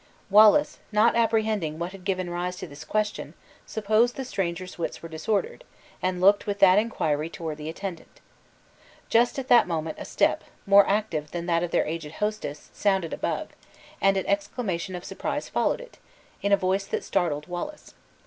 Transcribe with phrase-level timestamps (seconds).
[0.31, 3.35] Wallace, not apprehending what had given rise to this question,
[3.67, 5.63] supposed the stranger's wits were disordered,
[6.01, 8.19] and looked with that inquiry toward the attendant.
[9.09, 13.13] Just at that moment a step, more active than that of their aged hostess, sounded
[13.13, 13.49] above,
[14.01, 15.99] and an exclamation of surprise followed it,
[16.41, 17.93] in a voice that startled Wallace.